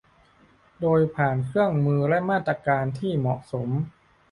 [0.81, 3.69] โดยผ่านเครื่องมือและมาตรการที่เหมาะสม